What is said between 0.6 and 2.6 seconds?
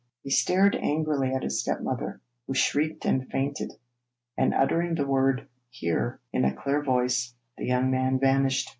angrily at his stepmother, who